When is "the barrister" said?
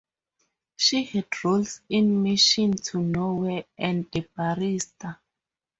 4.11-5.19